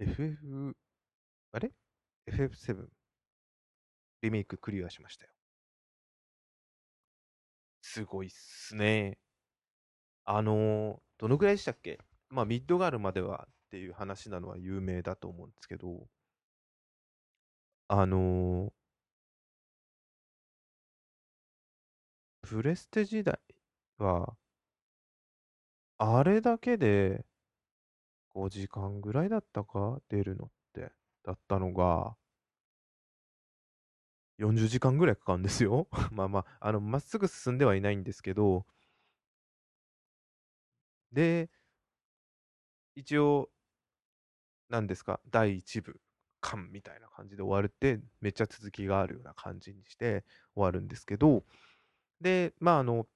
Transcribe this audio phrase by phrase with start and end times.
[0.00, 0.76] FF、
[1.52, 1.72] あれ
[2.26, 2.88] ?FF7。
[4.22, 5.32] リメイククリアしましたよ。
[7.82, 9.18] すごいっすね。
[10.24, 11.98] あのどのぐらいでしたっけ？
[12.30, 16.06] まあ、ミッドガールまではっていう話なのは有名だと思うんですけど、
[17.88, 18.72] あの
[22.42, 23.38] プレステ時代
[23.98, 24.36] は、
[25.98, 27.24] あれだけで
[28.30, 30.00] 5時間ぐらいだったか？
[30.08, 30.92] 出るのって。
[31.24, 32.16] だったのが、
[34.38, 35.88] 40時間ぐらいかかるんですよ。
[36.12, 38.66] まあまあ、あの、まっすぐ進んではいないんですけど、
[41.12, 41.48] で、
[42.94, 43.50] 一応、
[44.68, 46.00] 何ですか、第1部、
[46.40, 51.44] 完みたいな感じで終わるって、めっちゃ続きがあるような感じにして終わるんですけど、
[52.20, 53.06] で、まあ、あの、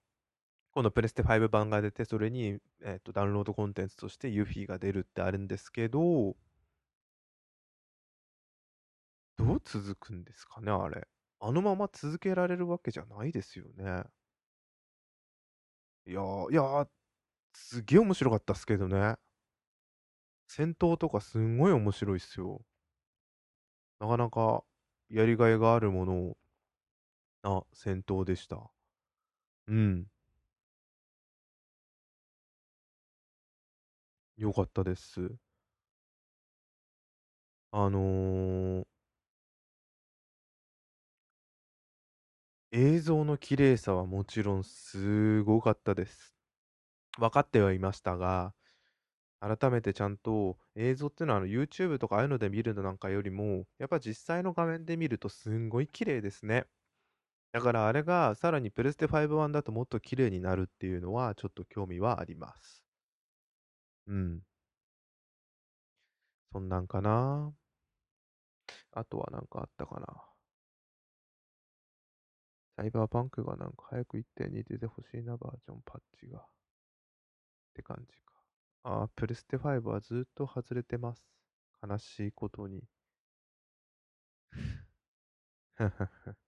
[0.74, 6.36] 今度プレステ5版が出て、それに、えっと、ダウンロードコンテンツとしてユフィが出るってあるんですけど、
[9.36, 11.06] どう続くんですかね、あれ。
[11.40, 14.04] あのまま続けられるわけじゃないですよね。
[16.06, 16.88] いやー、いやー、
[17.54, 19.16] すげえ面白かったっすけどね。
[20.48, 22.64] 戦闘とかすんごい面白いっすよ。
[23.98, 24.62] なかなか
[25.08, 26.36] やりがいがあるもの
[27.42, 28.72] な戦闘でした。
[29.66, 30.06] うん。
[34.36, 35.36] よかったです。
[37.72, 38.86] あの
[42.72, 46.34] 映像の綺麗さはもちろんすごかったです。
[47.18, 48.54] 分かってはいましたが、
[49.40, 56.66] 改めてちゃんと映像っていうのはあの YouTube とかああいうので見るのなんかよりも、やっぱ実際の画面で見るとすんごい綺麗ですね。
[57.52, 62.83] だからあれがさらにプレステ5版だともっと綺麗になるっていうのはちょっと興味はあります。
[64.06, 64.42] うん。
[66.52, 67.54] そんなんかな。
[68.92, 70.06] あとはなんかあったかな。
[72.76, 76.38] サイバーパンクがなんか早く1.2出てほしいな、バージョンパッチが。
[76.38, 76.42] っ
[77.74, 78.32] て感じか。
[78.84, 81.22] ああ、プレステ5はずっと外れてます。
[81.86, 82.82] 悲しいことに。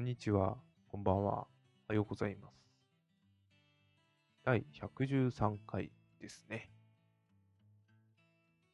[0.00, 0.56] こんにちは。
[0.90, 1.32] こんばんは。
[1.32, 1.46] お
[1.88, 2.54] はようございます。
[4.42, 6.70] 第113回ですね。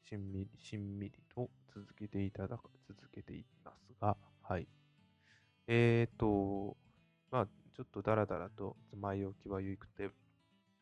[0.09, 4.69] しんみり、しんみりと続けていただく、続けていますが、はい。
[5.67, 6.77] えーと、
[7.33, 10.11] まあ、ちょっとダラダラと前置きはゆくて、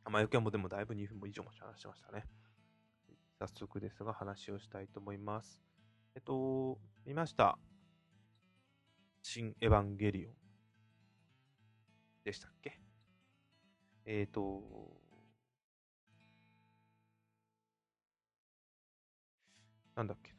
[0.04, 2.26] 前置きはもうでもだいぶ2分も以上も話してましたね。
[3.38, 5.58] 早速ですが話をしたいと思います。
[6.14, 7.56] えっと、見ました。
[9.26, 10.32] 新エヴァンゲリオン
[12.24, 12.78] でしたっけ？
[14.04, 14.62] えーと、
[19.96, 20.34] なんだっけ。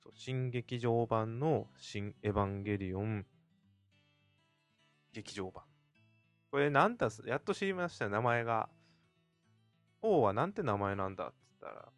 [0.00, 3.26] そう、新劇場版の新エヴァンゲリオン
[5.12, 5.64] 劇場版。
[6.52, 8.68] これなんだす、やっと知りました、名前が。
[10.00, 11.88] 王はなんて名前なんだっつったら、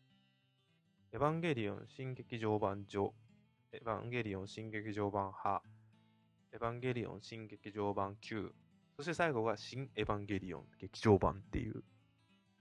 [1.13, 3.13] エヴァンゲリオン新劇場版上、
[3.75, 5.63] エヴァンゲリオン新劇場版派、
[6.53, 8.51] エヴァンゲリオン新劇場版9、
[8.99, 11.83] そして最後が新エヴァンゲリオン劇場版っていう、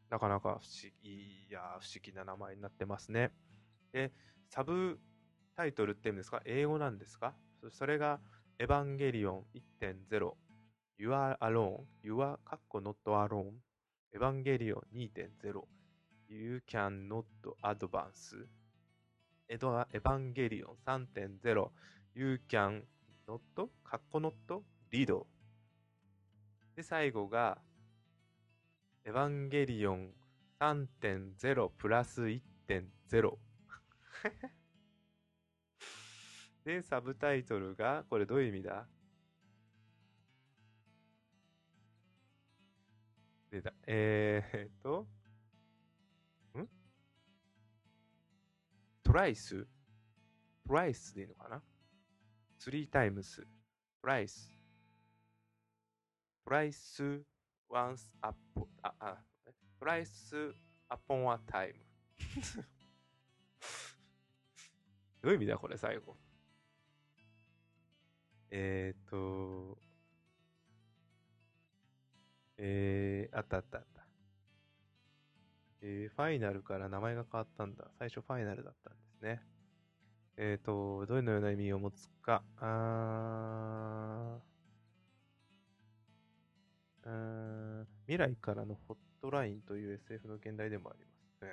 [0.10, 0.60] なかなか不思
[1.04, 1.10] 議、
[1.50, 3.32] いや、不思議な名前になってますね。
[3.92, 4.14] で、
[4.50, 5.02] サブ
[5.58, 6.42] タイトルっていうんですか？
[6.46, 7.36] 英語なんですか？
[7.72, 8.22] それが、
[8.58, 9.46] エヴァンゲリオン
[9.82, 10.32] 1.0、
[10.98, 13.52] You are alone, You are かっこ not alone,
[14.14, 15.62] エヴァンゲリオン2.0、
[16.30, 17.26] You can not
[17.64, 18.48] advance,
[19.52, 21.72] エドエヴァンゲリオン3.0、
[22.16, 22.86] You can
[23.28, 23.42] not
[23.84, 24.34] かっこ not
[24.94, 25.26] lead
[26.74, 27.62] で、最後が、
[29.04, 30.14] エヴァンゲリオン
[30.58, 32.40] 3.0プラス1.0
[36.64, 38.88] で、サブタイトルが、これどういう意味だ？
[43.52, 43.74] 出た。
[43.86, 45.06] えー、えっと、
[49.12, 49.68] トライス？
[50.66, 51.62] トライスでいいのかな
[52.62, 53.46] ?3 タイムス。
[54.02, 54.50] トライス。
[56.46, 57.22] トライス、
[57.68, 59.18] ワンス、アップ、あ、あ、
[59.78, 60.54] トライス、
[60.88, 61.80] アポンアタイム。
[65.22, 66.16] どういう意味だこれ最後？
[68.50, 69.78] えーと、
[72.56, 74.01] えー、あったあったあった。
[75.84, 77.86] えー、ファイナルから名前が変わったんだ。
[77.98, 79.42] 最初ファイナルだったんですね。
[80.38, 82.44] えっ、と、どのような意味を持つか。
[82.58, 84.52] あー
[88.06, 91.46] 未来からのホットラインという SF の現代でもあります。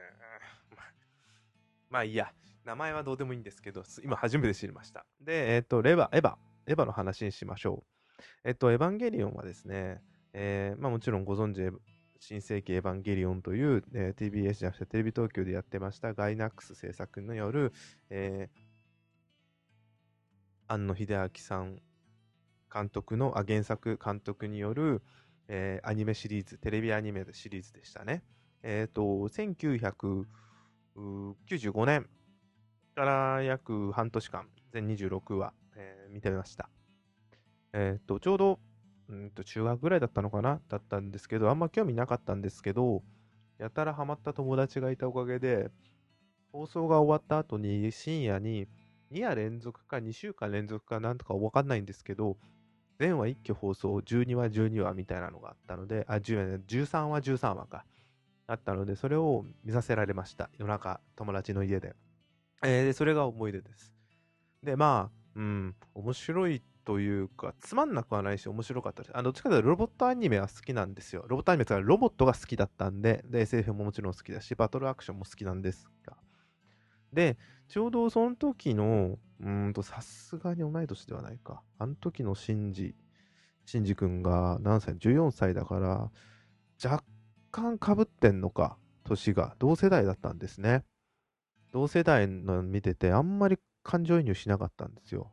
[1.89, 2.33] まあいいや。
[2.65, 5.07] 名前はどうでもいいんですけど、今初めて知りました。
[5.21, 6.37] で、えっ、と、レバ、エヴァ、
[6.67, 8.23] エヴァの話にしましょう。
[8.45, 10.03] えっ、と、エヴァンゲリオンはですね、
[10.35, 11.75] えーまあもちろんご存知、
[12.20, 17.73] 新世紀エヴァンゲリオンという、えー TBS じゃなくてテレビ東京でやってましたガイナックス制作による、
[18.11, 18.59] えー
[20.70, 21.81] 庵野秀明さん
[22.73, 25.03] 監督の、あ、原作監督による、
[25.49, 28.23] えーアニメシリーズ、テレビアニメシリーズでしたね。
[28.62, 30.26] えっ、と、1995
[31.87, 32.06] 年
[32.94, 36.69] から約半年間、全26話、えー見てました。
[37.73, 38.61] えっ、と、ちょうど、
[39.09, 40.61] うんと中学ぐらいだったのかな？
[40.69, 43.03] だったんですけど、あんま興味なかったんですけど、
[43.59, 45.71] やたらハマった友達がいたおかげで、
[46.53, 48.67] 放送が終わった後に深夜に
[49.13, 52.37] 2夜連続か2週間連続かなんとかわかんないんですけど、
[52.99, 57.85] 全話一挙放送、12話12話みたいなのがあったので、あ、10話ね13話13話か。
[58.51, 60.49] あったので、それを見させられました。
[60.59, 61.95] 夜中、友達の家で。
[62.65, 63.93] えー、それが思い出です。
[64.63, 69.12] で、まあ、うん、面白いっというか、つまんなくはないし、面白かったです。
[69.14, 71.26] あのどっちかというと、ロボットアニメは好きなんですよ。
[71.29, 76.17] ロボットアニメというか、ロボットが好きだったんで、で、SF ももちろん好きだし、バトルアクションも好きなんですが。
[77.12, 77.37] で、
[77.69, 81.61] ちょうどその時の、うんと、さすがに同い年ではないか。
[81.79, 82.94] あの時のシンジ、
[83.67, 86.11] シンジ君が何歳 ?14 歳だから、
[86.82, 87.05] 若
[87.50, 89.56] 干被ってんのか、年が。
[89.58, 90.85] 同世代だったんですね。
[91.70, 95.31] 同世代の見てて、あんまり感情移入しなかったんですよ。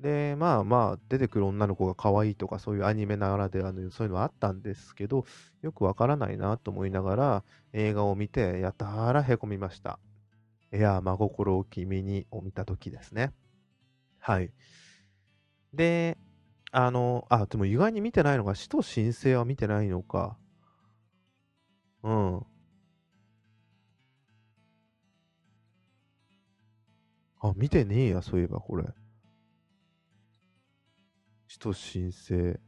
[0.00, 5.24] で、まあまあ、出てくる女の子が可愛いとか、そういうアニメならではのそういうのはあったんですけど、
[5.62, 9.98] よくわからないなと思いながら、映画を見て、やたらへこみました。
[10.70, 13.32] エアー真心を君にを見た時ですね。
[14.20, 14.52] はい。
[15.74, 16.16] で、
[16.70, 20.36] あの、あ、でも意外に見てないのが、死と神聖は見てないのか。
[22.02, 22.46] うん。
[27.40, 28.84] あ、見てねえや、そういえば、これ。
[31.48, 32.60] 死と申請。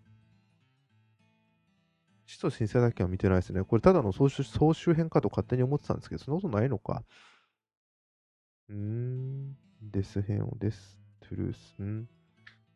[2.27, 3.63] 死と申請だけは見てないですね。
[3.63, 7.05] これただの総集総集編かと勝手に思ってたんですけど、そんなことないのか。
[8.69, 9.57] うーん。
[9.83, 11.83] デス編をです、トゥルース。
[11.83, 12.09] ん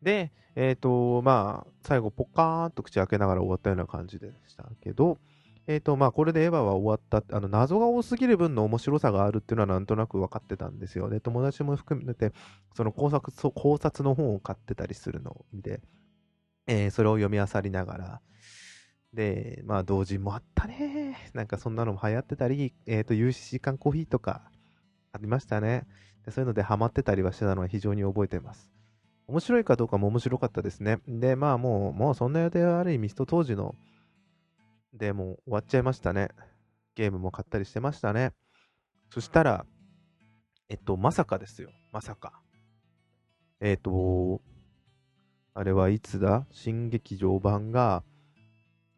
[0.01, 5.19] で、えっ、と、まあ、最後、ポカーンと口開けながら終わったような感じでしたけど、
[5.67, 7.35] えっ、と、まあ、これでエヴァは終わった。
[7.35, 11.19] あの、謎が多すぎる分の面白さがあるっていうのはなんとなく分かってたんですよね。
[11.19, 12.33] 友達も含めて、
[12.75, 15.81] その考察、考察の本を買ってたりするのを見て、
[16.67, 18.21] えーそれを読み漁りながら、
[19.13, 21.31] で、まあ、同人もあったね。
[21.33, 24.51] なんかそんなのも流行ってたり、えっ、と、UCC 缶コーヒーとか
[25.13, 25.87] ありましたね。
[26.25, 28.69] でそういうのでハマってたりはしてたのは非常に覚えてます。
[29.27, 30.99] 面白いかどうかも面白かったですね。
[31.07, 33.75] で、まあもう、もうそんな予定はある意味、人当時の、
[34.95, 36.29] でもう終わっちゃいましたね。
[36.95, 38.31] ゲームも買ったりしてましたね。
[39.09, 39.65] そしたら、
[40.69, 41.69] えっと、まさかですよ。
[41.91, 42.41] まさか。
[43.59, 44.41] えっと、
[45.53, 46.45] あれはいつだ？
[46.51, 48.03] 新劇場版が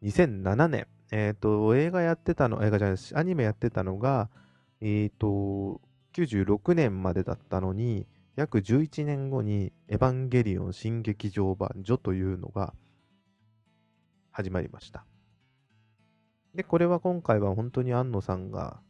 [0.02, 0.86] 2007年。
[1.10, 3.16] えっと、映画やってたの、映画じゃないです。
[3.16, 4.30] アニメやってたのが、
[4.80, 5.80] えっと、
[6.14, 8.06] 96年までだったのに、
[8.36, 12.72] 約11年後にエヴァンゲリオン新劇場版ジョというのが
[14.30, 15.04] 始まりました。
[16.54, 18.80] で、これは今回は本当に安野さんが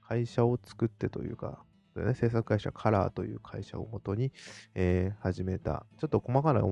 [0.00, 1.64] 会社を作ってというか、
[1.96, 4.32] ね、制作会社カラーという会社をもとに、
[4.74, 6.62] えー始めた、ちょっと細かな、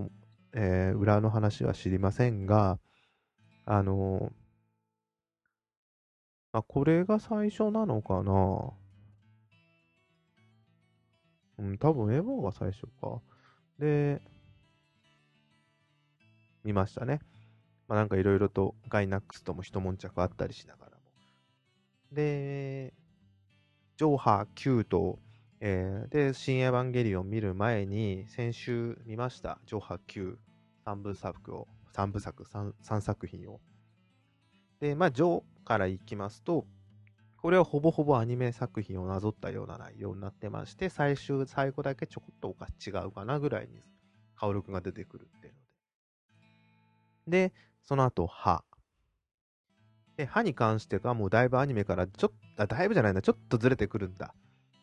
[0.54, 2.78] えー裏の話は知りませんが、
[3.66, 4.32] あのー
[6.52, 8.72] あ、これが最初なのかな
[11.58, 13.20] うん、多分エヴァが最初か。
[13.78, 14.20] で、
[16.64, 17.20] 見ましたね。
[17.88, 20.98] まあなんかいろいろとガイナックスとも一悶着あったりしながらも。
[22.12, 22.92] で、
[23.96, 25.18] ジョーハー9と、
[25.60, 29.58] えーで、新エヴァンゲリオン見る前に、先週見ました。
[29.66, 30.36] ジョーハー9、
[30.86, 33.60] 3部作を、3部作、3, 3作品を。
[34.80, 36.66] で、まあ、ジョーからいきますと、
[37.38, 43.80] これはほぼほぼアニメ作品をなぞったような内容になってまして、最終、最後だけちょこっとおか違うかなぐらいに、
[44.36, 45.54] カオルくんが出てくるっていう
[47.28, 47.52] で。
[47.82, 48.64] その後、歯。
[50.16, 54.34] で、歯に関してがもうだいぶアニメからちょっと、だいぶじゃないな、ちょっとずれてくるんだ。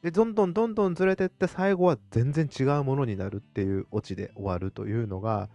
[0.02, 5.50] で、どんどんどんどんずれてって、最後は全然違うものになるっていうオチで終わるというのが、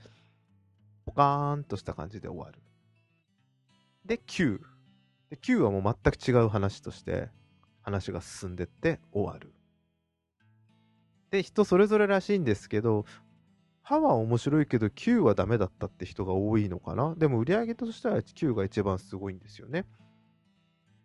[1.06, 2.60] ポカーンとした感じで終わる。
[4.04, 4.58] で、9。
[5.30, 7.28] で、9はもう全く違う話として、
[7.82, 9.52] 話が進んでって終わる。
[11.30, 13.04] で、人それぞれらしいんですけど、
[13.82, 17.14] 歯は面白いけど9はダメだったって人が多いのかな？
[17.16, 19.84] でも売り上げとしては9が一番すごいんですよね。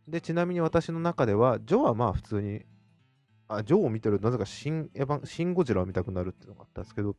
[0.08, 2.62] で、ちなみに私の中では、ジョはまあ普通に、
[3.48, 7.16] あ、ジョを見てるとなぜかシンエヴァ、シンゴジラを見たくなるっていうのがあったんですけど、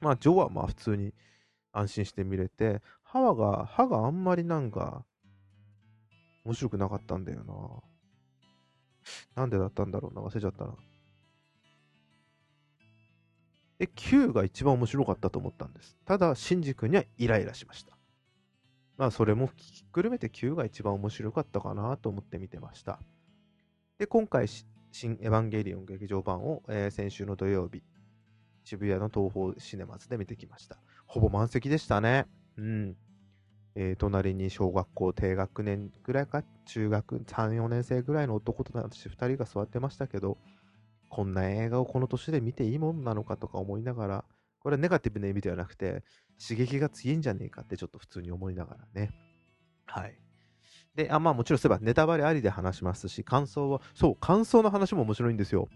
[0.00, 1.14] まあジョはまあ普通に
[1.72, 5.04] 安心して見れて、歯が、歯があんまりなんか、
[6.44, 7.54] 面白くなかったんだよな。
[9.36, 10.74] なんでだったんだろうな、忘れちゃったな。
[13.78, 15.96] で、9が一番面白かったと思ったんです。
[16.04, 17.96] ただ、シンジ君にはイライラしました。
[18.96, 22.98] まあ、それもひっくるめて9が一番面白かったかなと思って見てました。
[23.98, 27.82] で、今回、新エヴァンゲリオン劇場版を、えー、先週の土曜日、
[28.64, 30.78] 渋谷の東宝シネマズで見てきました。
[31.06, 32.26] ほぼ満席でしたね。
[32.56, 32.96] うん。
[33.74, 40.38] えー、隣に小学校低学年ぐらいか、中学3、4年生ぐらいの男と私2人が座ってましたけど、
[41.08, 44.24] こんな映画をこの年で見ていいもんなのかとか思いながら、
[44.60, 46.02] これはネガティブな意味ではなくて、
[46.40, 49.12] 刺激が強いんじゃねえかってちょっと普通に思いながらね。
[49.86, 50.18] はい。
[50.94, 55.68] で、あ、まあもちろんそういえばネタバレありで話しますし、感想は、そう、感想の話も面白いんですよ。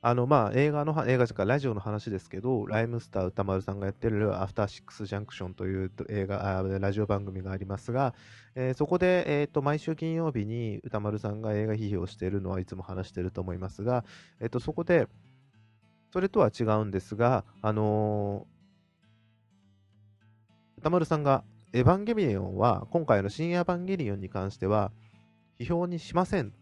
[0.00, 8.14] あの、まあ、映画の、映画じゃか、ラジオの話ですけど、ライムスター歌丸さんがやってるアフターシックスジャンクションという映画、ラジオ番組がありますが、
[8.54, 14.04] えー、そこで、え、ー、と、毎週金曜日に歌丸さんが映画批評しているのはいつも話していると思いますが、
[14.40, 15.08] え、ー、と、そこで、
[16.12, 18.46] それとは違うんですが、あの
[20.78, 24.92] 歌丸さんが、エヴァンゲリオンは、今回の新エヴァンゲリオンに関しては、
[25.58, 26.52] 批評にしません。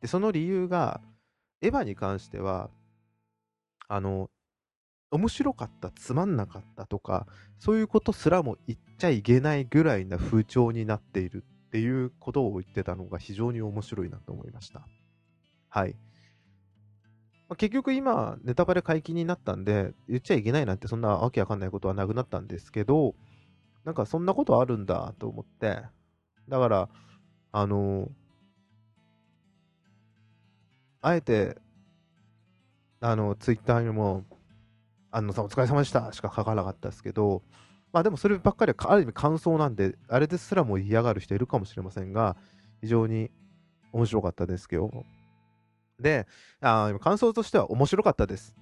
[0.00, 1.00] で、その理由が、
[1.64, 2.70] エヴァに関しては、
[3.88, 4.30] あの、
[5.10, 7.26] 面白かった、つまんなかったとか、
[7.58, 14.86] そういうことすらも言っちゃいけないぐらいな風潮になっているっていうことを言ってたのが非常に面白いなと思いました。
[15.70, 15.96] はい。
[17.48, 23.14] まあ、結局今、ネタバレ解禁になったんで、言っちゃいけないなんてそんなわけわかんないことはなくなったんですけど、
[23.84, 25.82] なんかそんなことあるんだと思って、
[26.48, 26.88] だから、
[27.52, 28.10] あのー、
[31.06, 31.58] あえて、
[33.00, 34.24] あの、ツイッターにも、
[35.10, 37.42] 安野さんお疲れ様でしたしか書かなかったですけど、
[37.92, 42.36] まあでもそればっかりはある意味感想なんで、あれですらも嫌がる人いるかもしれませんが、
[42.80, 43.30] 非常に
[43.92, 45.04] 面白かったですけど。
[46.00, 46.26] で、
[46.62, 48.56] あ感想としては面白かったです。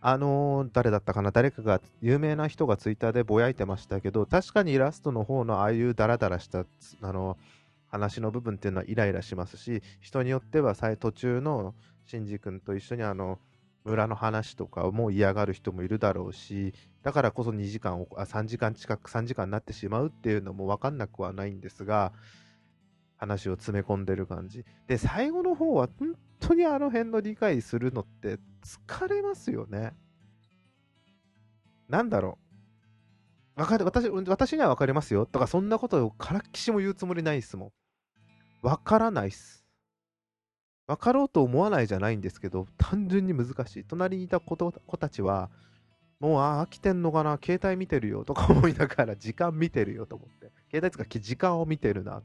[0.00, 1.32] あのー、誰だったかな？
[1.32, 7.59] 誰かが、有名な人がツイッターでぼやいてましたけど、確かにイラストの方のああいうダラダラした、あのー
[7.90, 11.74] 話の部分っていうのはイライラしますし、人によっては途中の
[12.06, 13.38] シンジ君と一緒にあの、
[13.84, 22.12] 村の話とかも嫌がる人もいるだろうし、だからこそ2時間、あ3時間近く3時間になってしまうっていうのも分かんなくはないんですが、
[23.16, 24.64] 話を詰め込んでる感じ。
[24.86, 29.92] で、最後の方は本当にあの辺の理解するのって疲れますよね。
[31.88, 32.38] なんだろ
[33.56, 33.60] う。
[33.60, 35.26] わかる、私、私には分かりますよ。
[35.26, 37.72] とか、そんなことをからっきしも言うつもりないっすもん。
[38.62, 39.64] 分からないっす。
[40.86, 43.84] 分かろうと思わないじゃないんですけど、単純に難しい。
[43.84, 45.50] 隣にいた子子たちは、
[46.18, 50.50] もう、あ、飽きてんのかな、携帯見てるよとか思いながら、時間見てるよと思って。
[50.70, 52.22] 携帯つか、時間を見てるな、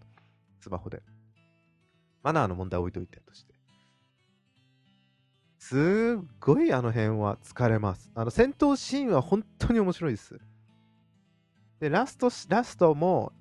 [0.60, 1.02] スマホで。
[2.24, 3.54] マナーの問題置いといてとして。
[5.60, 8.12] すっごいあの辺は疲れます。
[8.14, 10.40] あの戦闘シーンは本当に面白いです。
[11.80, 13.32] で、ラスト、ラストも、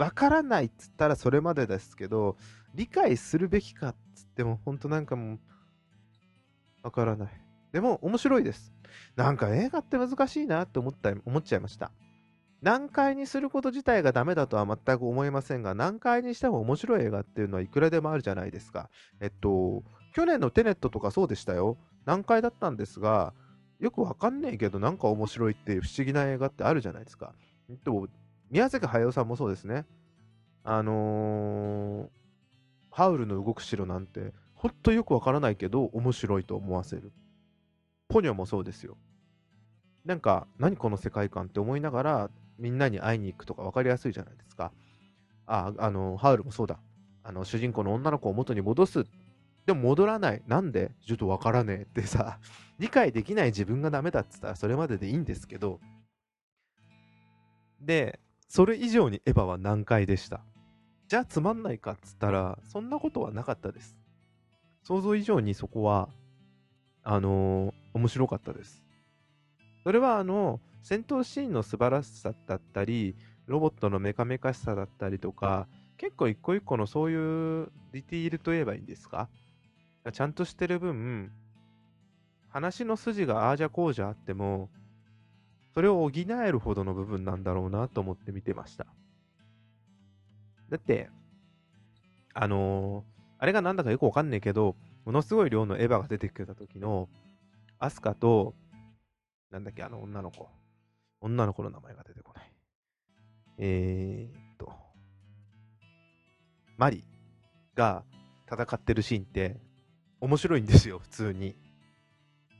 [0.00, 2.38] わからないっつったらそれまでですけど、
[2.74, 5.38] 理解するべきかっつっても、ほんとなんかもう、
[6.82, 7.28] わからない。
[7.72, 8.72] でも、面白いです。
[9.14, 11.92] なんか映画って難しいなって思った、思っちゃいました。
[12.62, 18.88] 難解にすること自体がダメだとは全く思いませんが、難解にしても面白い映画っていうのはいくらでもあるじゃないですか。
[19.20, 19.82] えっと、
[20.14, 21.76] 去年のテネットとかそうでしたよ。
[22.06, 23.34] 難解だったんですが、
[23.80, 27.34] よくわかんねえけど、なんか面白いっていう不思議な映画ってあるじゃないですか。
[27.84, 28.08] でも、
[28.50, 29.86] 宮崎駿さんもそうですね。
[30.64, 32.08] あのー、
[32.90, 37.12] ハウルの動く城なんて、ほんとよくわからないけど、面白いと思わせる。
[38.08, 38.96] ポニョもそうですよ。
[40.04, 44.72] なんか、何この世界観って思いながら、みんなに会いに行くとか分かりやすいじゃないですか。
[45.46, 46.78] あ、あの、ハウルもそうだ。
[47.22, 49.06] あの、主人公の女の子を元に戻す
[49.66, 50.42] でも戻らない。
[50.46, 50.90] なんで？
[51.06, 52.38] ちょっとわからねえってさ、
[52.78, 55.80] 理解できない自分がダメだっつったらそれまででいいんですけど、
[57.80, 58.18] で、
[58.50, 60.40] それ以上にエヴァは難解でした。
[61.06, 63.96] じゃあつまんないかっつったら、そんなことはなかったです。
[64.82, 66.08] 想像以上にそこは、
[67.04, 68.82] あのー、面白かったです。
[69.84, 73.14] それはあの、戦闘シーンの素晴らしさだったり、
[73.46, 79.28] ロボットのメカメカしさだったりとか、結構一個一個のそういうディティールといえばいいんですか？
[80.12, 81.30] ちゃんとしてる分、
[82.48, 84.70] 話の筋がああじゃこうじゃあっても、
[85.74, 88.86] それを補えるほどの部分なんだろうなと思って見てました。
[90.68, 91.10] だって、
[92.34, 93.04] あのー、
[93.38, 97.08] あれがなんだかよくわかんないけど、ものすごい量のエヴァが出てきた時の、
[97.78, 98.54] アスカと、
[99.50, 100.48] なんだっけ、あの女の子。
[101.20, 102.52] 女の子の名前が出てこない。
[103.58, 104.72] えー、っと、
[106.76, 107.04] マリ
[107.74, 108.04] が
[108.50, 109.60] 戦ってるシーンって
[110.20, 111.56] 面白いんですよ、普通に。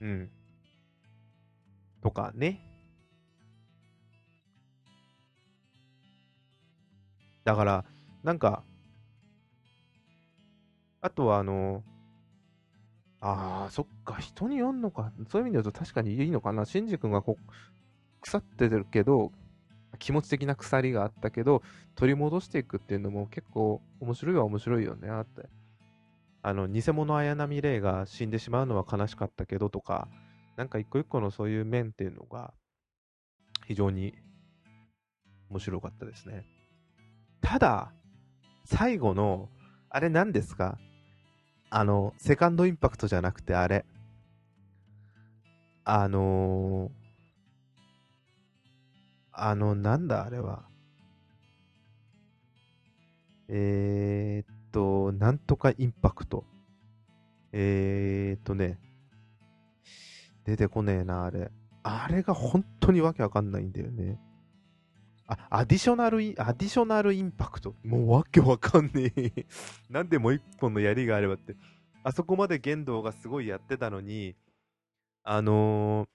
[0.00, 0.30] うん。
[2.02, 2.69] とかね。
[7.50, 7.84] だから、
[8.22, 8.62] なんか、
[11.00, 11.82] あとはあの、
[13.20, 15.12] ああ、そっか、人に読んのか。
[15.28, 16.64] そういう意味で言うと確かにいいのかな。
[16.64, 17.52] シンジ君がこう
[18.20, 19.32] 腐ってるけど、
[19.98, 21.64] 気持ち的な鎖があったけど、
[21.96, 25.48] 取り戻していくっていうのも結構面白いは面白いよね、って。
[26.42, 30.06] あの、偽物綾波レイが死んでしまうのは悲しかったけどとか、
[30.56, 32.54] なんか一個一個のそういう面っていうのが、
[33.66, 34.14] 非常に
[35.50, 36.59] 面白かったですね。
[37.40, 37.92] ただ、
[38.64, 39.48] 最後の、
[39.88, 40.78] あれ何ですか？
[41.70, 43.84] あの、セカンドインパクトじゃなくてあれ。
[45.84, 46.90] あのー、
[49.32, 50.64] あの、なんだあれは。
[53.48, 56.44] えー、っと、なんとかインパクト。
[57.52, 58.78] えー、っとね、
[60.44, 61.50] 出てこねえな、あれ。
[61.82, 64.20] あれが本当にわけわかんないんだよね。
[65.30, 67.76] あ、アディショナルイン、アディショナルインパクト。
[67.84, 69.46] もうわけわかんねえ。
[69.88, 71.54] なんでもう一本の槍があればって。
[72.02, 74.34] あそこまで剣道がすごいやってたのに、
[75.22, 76.08] あのー、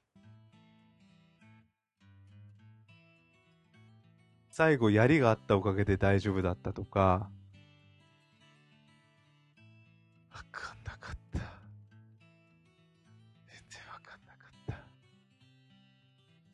[4.49, 7.29] 最後槍があったおかげで大丈夫だったとか、
[10.33, 10.74] わか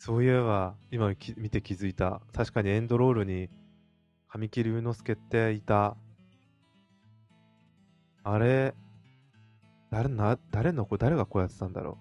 [0.04, 2.24] そういえば、今見て気づいた。
[2.34, 3.52] 確かにエンドロールに、
[4.30, 5.96] 神木隆之介っていた。
[8.24, 8.74] あれ、
[9.92, 12.00] 誰な、誰の子、誰がこうやってたんだろ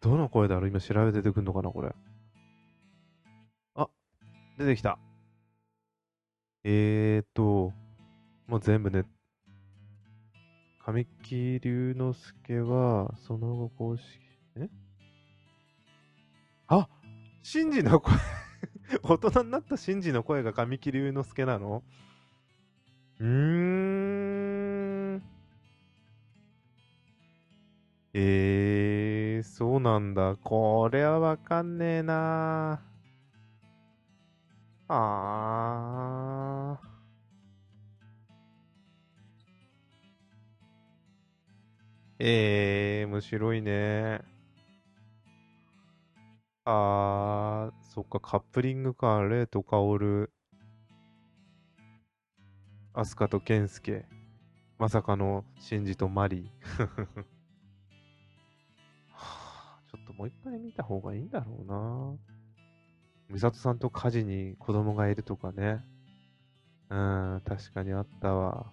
[0.00, 0.04] う。
[0.04, 0.68] どの声だろう？
[0.68, 1.92] 今調べて出てくんのかなこれ。
[3.74, 3.88] あ、
[4.58, 4.96] 出てきた。
[6.62, 7.72] えーと、
[8.46, 9.04] もう全部ね、
[10.82, 14.18] 神木隆之介は、その後公式、
[14.56, 14.68] え？
[16.68, 16.88] あ
[17.42, 18.14] シンジの声
[19.02, 21.82] 大人になったシンジの声が神木隆之介なの？
[23.18, 23.26] うー
[25.16, 25.22] ん。
[28.14, 30.36] えー、そうなんだ。
[30.42, 32.82] これはわかんねえな
[34.88, 36.89] あー。
[42.22, 44.20] えー、面白いね。
[46.66, 50.30] あー、そっか、カップリングか、レイとカオル、
[52.92, 54.04] アスカとケンスケ、
[54.78, 56.44] まさかのシンジとマリー。
[56.78, 62.18] ちょっともう一回見た方がいいんだろうな。
[63.30, 65.82] 美里さんと家事に子供がいるとかね。
[66.90, 68.66] うん、確かにあったわ。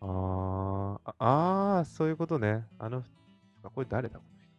[0.00, 0.61] あー、
[1.04, 2.64] あー、そういうことね。
[2.78, 3.04] あの、
[3.62, 4.52] これ誰だこの人。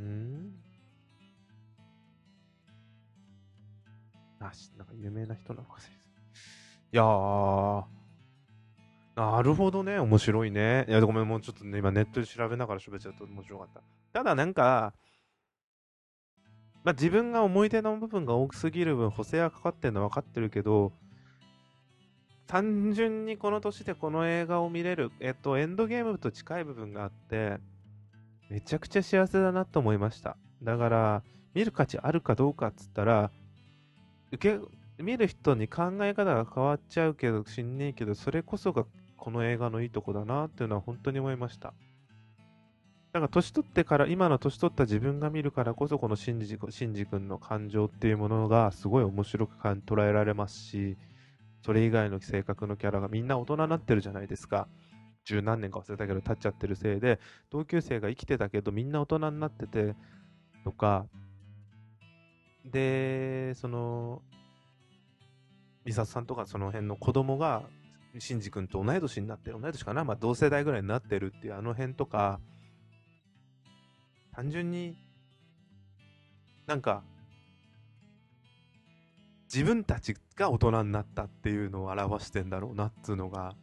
[0.00, 0.54] ん
[4.40, 5.78] あ、しなんか有名な人なのか
[6.92, 7.84] いやー、
[9.16, 9.98] なるほどね。
[9.98, 10.86] 面白いね。
[10.88, 13.82] いや、ごめん、もうちょっとね、今ネットで調べながら喋っちゃうと面白かった。
[14.12, 14.94] ただなんか、
[16.84, 20.92] まあ、自分が思い出の部分が大きすぎる分、補正がかかってるのは分かってるけど、
[22.46, 27.58] 単純にこの年でこの映画を見れる、えっと、エンドゲームと近い部分があって、
[28.50, 30.36] めちゃくちゃ幸せだなと思いました。
[30.62, 31.22] だから、
[31.54, 33.30] 見る価値あるかどうかっつったら、
[34.32, 38.84] 受け、見る人に考え方が変わっちゃうけど、しんねえけど、それこそが
[39.16, 41.72] この映画のいいとこだなっていうのは本当に思いました。
[43.12, 50.96] だか年取ってから、今の年取った自分が見るからこそ、このシンジシンジ君の感情っていうものがすごい面白く捉えられますし、
[51.64, 54.68] それ以外の性格のキャラがみんな大人になってるじゃないですか。
[55.24, 59.96] 十何年か忘れたけど経っちゃってるせいで、同級生が生きてたけどみんな大人になってて
[60.62, 61.06] とか、
[62.66, 64.20] で、その、
[65.86, 67.62] 美里さんとかその辺の子供が
[68.18, 70.04] シンジ君と同い年になってる、同い年かな？
[70.04, 72.40] まあ同世代ぐらいになってるっていうあの辺とか、
[74.34, 74.98] 単純に、
[76.66, 77.02] なんか、
[79.54, 83.54] 自分たちが大人になったっていうのを表してんだろうなっつうのが、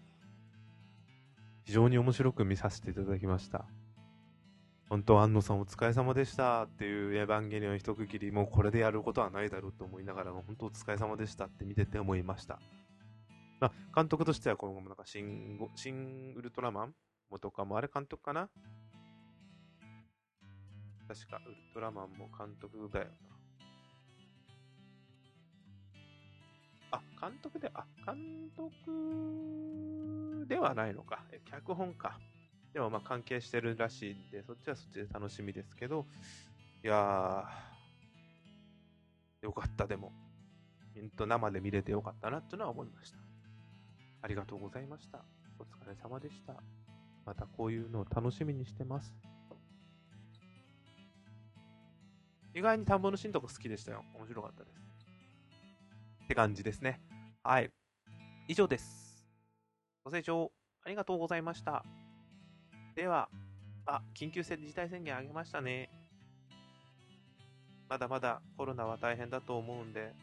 [1.64, 3.66] 非常に面白く見させていただきました。
[4.88, 12.62] 本当、安野さんお疲れ様でしたっていうエヴァンゲリオン一区切り、もうこれでやることはないだろうと思いながらも、本当お疲れ様でしたって見てて思いました。
[13.60, 15.60] まあ、監督としては、この、なんかシン、
[16.38, 16.96] ウルトラマン
[17.30, 18.50] もとかも、あれ監督かな？
[21.08, 23.08] 確か、ウルトラマンも監督だよ
[26.92, 31.24] あ、監督で、あ、監督ではないのか。
[31.46, 32.20] 脚本か。
[32.74, 36.06] でもまあ関係してるらしいんで、そっちはそっちで楽しみですけど、
[36.84, 40.12] いやー、よかった、でも。
[41.18, 43.18] と生で見れてよかったなっていうのは思いました。
[44.22, 45.24] ありがとうございました。
[45.58, 46.54] お疲れ様でした。
[47.26, 49.16] またこういうのを楽しみにしてます。
[52.54, 54.04] 意外に田んぼのシーンとか好きでしたよ。
[54.14, 54.81] 面白かったです。
[56.32, 57.02] って感じですね。
[57.44, 57.70] はい。
[58.48, 59.28] 以上です。
[60.06, 60.54] ご清聴
[60.86, 61.84] ありがとうございました。
[62.96, 63.28] では、
[63.86, 65.90] あ、緊急事態宣言あげましたね。
[67.90, 70.14] まだまだコロナは大変だと思うんで、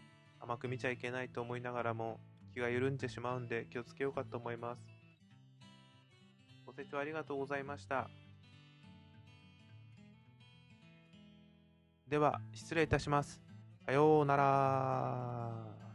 [0.40, 2.18] 甘く見ちゃいけないと思いながらも、
[2.54, 4.80] 気が緩んでしまうんで気をつけようかと思います。
[6.64, 8.08] ご清聴ありがとうございました。
[12.08, 13.42] では、失礼いたします。
[13.84, 15.87] さようなら。